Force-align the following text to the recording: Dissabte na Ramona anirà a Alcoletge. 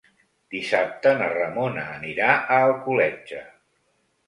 Dissabte 0.53 1.11
na 1.19 1.27
Ramona 1.35 1.85
anirà 1.99 2.33
a 2.39 2.59
Alcoletge. 2.71 3.45